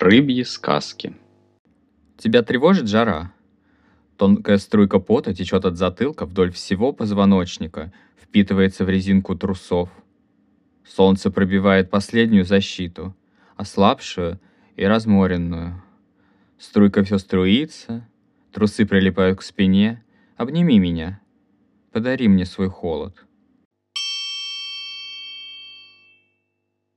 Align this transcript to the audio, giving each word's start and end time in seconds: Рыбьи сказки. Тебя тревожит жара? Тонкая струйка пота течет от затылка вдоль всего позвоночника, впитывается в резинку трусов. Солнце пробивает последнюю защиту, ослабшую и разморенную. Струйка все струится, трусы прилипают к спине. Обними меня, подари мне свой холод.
Рыбьи 0.00 0.44
сказки. 0.44 1.14
Тебя 2.16 2.42
тревожит 2.42 2.88
жара? 2.88 3.34
Тонкая 4.16 4.56
струйка 4.56 4.98
пота 4.98 5.34
течет 5.34 5.66
от 5.66 5.76
затылка 5.76 6.24
вдоль 6.24 6.52
всего 6.52 6.94
позвоночника, 6.94 7.92
впитывается 8.18 8.86
в 8.86 8.88
резинку 8.88 9.36
трусов. 9.36 9.90
Солнце 10.86 11.30
пробивает 11.30 11.90
последнюю 11.90 12.46
защиту, 12.46 13.14
ослабшую 13.56 14.40
и 14.74 14.86
разморенную. 14.86 15.82
Струйка 16.58 17.04
все 17.04 17.18
струится, 17.18 18.08
трусы 18.52 18.86
прилипают 18.86 19.40
к 19.40 19.42
спине. 19.42 20.02
Обними 20.38 20.78
меня, 20.78 21.20
подари 21.92 22.26
мне 22.26 22.46
свой 22.46 22.70
холод. 22.70 23.26